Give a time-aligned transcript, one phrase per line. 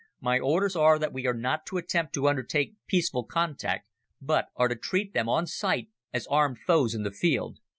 [0.19, 3.87] My orders are that we are not to attempt to undertake peaceful contact,
[4.19, 7.59] but are to treat them on sight as armed foes in the field.